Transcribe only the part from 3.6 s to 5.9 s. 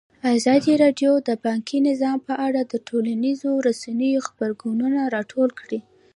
رسنیو غبرګونونه راټول کړي.